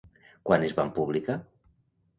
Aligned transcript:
Quan 0.49 0.65
es 0.69 0.73
van 0.79 0.91
publicar? 0.97 1.39